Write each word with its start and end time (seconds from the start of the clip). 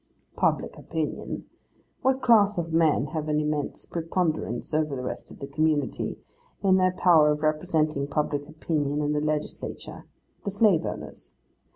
Public 0.35 0.79
opinion! 0.79 1.45
what 2.01 2.23
class 2.23 2.57
of 2.57 2.73
men 2.73 3.05
have 3.13 3.29
an 3.29 3.39
immense 3.39 3.85
preponderance 3.85 4.73
over 4.73 4.95
the 4.95 5.03
rest 5.03 5.29
of 5.29 5.37
the 5.37 5.45
community, 5.45 6.17
in 6.63 6.77
their 6.77 6.93
power 6.93 7.29
of 7.29 7.43
representing 7.43 8.07
public 8.07 8.49
opinion 8.49 9.03
in 9.03 9.13
the 9.13 9.21
legislature? 9.21 10.07
the 10.43 10.49
slave 10.49 10.87
owners. 10.87 11.35